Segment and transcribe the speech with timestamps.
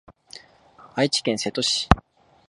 [0.95, 1.87] 愛知県瀬戸市